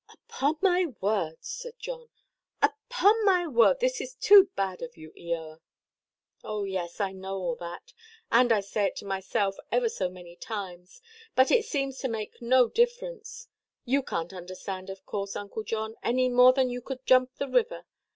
"Upon 0.31 0.57
my 0.63 0.87
word," 0.99 1.37
said 1.41 1.77
John, 1.77 2.09
"upon 2.59 3.23
my 3.23 3.45
word, 3.45 3.81
this 3.81 4.01
is 4.01 4.15
too 4.15 4.49
bad 4.55 4.81
of 4.81 4.97
you, 4.97 5.11
Eoa." 5.11 5.59
"Oh 6.43 6.63
yes, 6.63 6.99
I 6.99 7.11
know 7.11 7.35
all 7.37 7.55
that; 7.57 7.93
and 8.31 8.51
I 8.51 8.61
say 8.61 8.85
it 8.87 8.95
to 8.95 9.05
myself 9.05 9.57
ever 9.71 9.89
so 9.89 10.09
many 10.09 10.35
times. 10.35 11.03
But 11.35 11.51
it 11.51 11.65
seems 11.65 11.99
to 11.99 12.07
make 12.07 12.41
no 12.41 12.67
difference. 12.67 13.47
You 13.85 14.01
canʼt 14.01 14.35
understand, 14.37 14.89
of 14.89 15.05
course, 15.05 15.35
Uncle 15.35 15.61
John, 15.61 15.93
any 16.01 16.29
more 16.29 16.51
than 16.51 16.71
you 16.71 16.81
could 16.81 17.05
jump 17.05 17.35
the 17.35 17.47
river. 17.47 17.85